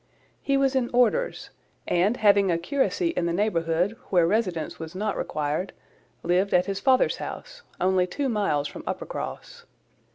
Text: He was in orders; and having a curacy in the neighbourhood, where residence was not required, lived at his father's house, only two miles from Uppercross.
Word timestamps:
He 0.41 0.57
was 0.57 0.75
in 0.75 0.89
orders; 0.93 1.51
and 1.87 2.17
having 2.17 2.49
a 2.49 2.57
curacy 2.57 3.09
in 3.09 3.27
the 3.27 3.31
neighbourhood, 3.33 3.95
where 4.09 4.25
residence 4.25 4.79
was 4.79 4.95
not 4.95 5.15
required, 5.15 5.73
lived 6.23 6.55
at 6.55 6.65
his 6.65 6.79
father's 6.79 7.17
house, 7.17 7.61
only 7.79 8.07
two 8.07 8.27
miles 8.27 8.67
from 8.67 8.81
Uppercross. 8.87 9.63